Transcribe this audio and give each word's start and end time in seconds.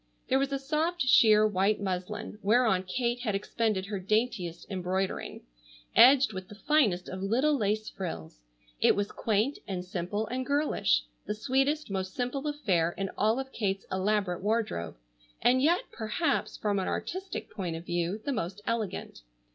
There 0.29 0.39
was 0.39 0.51
a 0.51 0.57
soft 0.57 1.03
sheer 1.03 1.45
white 1.45 1.79
muslin, 1.79 2.39
whereon 2.41 2.81
Kate 2.85 3.19
had 3.19 3.35
expended 3.35 3.85
her 3.85 3.99
daintiest 3.99 4.65
embroidering, 4.67 5.43
edged 5.95 6.33
with 6.33 6.47
the 6.47 6.55
finest 6.55 7.07
of 7.07 7.21
little 7.21 7.55
lace 7.55 7.87
frills. 7.87 8.39
It 8.79 8.95
was 8.95 9.11
quaint 9.11 9.59
and 9.67 9.85
simple 9.85 10.25
and 10.25 10.43
girlish, 10.43 11.03
the 11.27 11.35
sweetest, 11.35 11.91
most 11.91 12.15
simple 12.15 12.47
affair 12.47 12.95
in 12.97 13.09
all 13.15 13.39
of 13.39 13.51
Kate's 13.51 13.85
elaborate 13.91 14.41
wardrobe, 14.41 14.97
and 15.39 15.61
yet, 15.61 15.81
perhaps, 15.91 16.57
from 16.57 16.79
an 16.79 16.87
artistic 16.87 17.51
point 17.51 17.75
of 17.75 17.85
view, 17.85 18.21
the 18.25 18.33
most 18.33 18.59
elegant. 18.65 19.21